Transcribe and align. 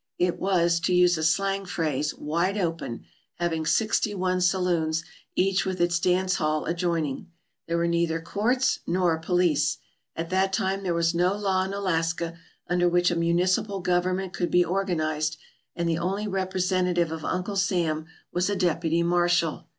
It 0.17 0.39
was, 0.39 0.79
to 0.79 0.95
use 0.95 1.15
a 1.19 1.23
slang 1.23 1.63
phrase, 1.63 2.15
"wide 2.15 2.57
open," 2.57 3.03
having 3.35 3.67
sixty 3.67 4.15
one 4.15 4.41
saloons, 4.41 5.03
each 5.35 5.63
with 5.63 5.79
its 5.79 5.99
dance 5.99 6.37
hall 6.37 6.65
adjoin 6.65 7.05
ing. 7.05 7.27
There 7.67 7.77
were 7.77 7.85
neither 7.87 8.19
courts 8.19 8.79
nor 8.87 9.19
police. 9.19 9.77
At 10.15 10.31
that 10.31 10.53
time 10.53 10.81
there 10.81 10.95
was 10.95 11.13
no 11.13 11.35
law 11.35 11.63
in 11.65 11.71
Alaska 11.73 12.35
under 12.65 12.89
which 12.89 13.11
a 13.11 13.15
municipal 13.15 13.83
gov 13.83 14.05
ernment 14.05 14.33
could 14.33 14.49
be 14.49 14.65
organized 14.65 15.37
and 15.75 15.87
the 15.87 15.99
only 15.99 16.27
representative 16.27 17.11
of 17.11 17.23
Uncle 17.23 17.55
Sam 17.55 18.07
was 18.33 18.49
a 18.49 18.55
deputy 18.55 19.03
marshal. 19.03 19.67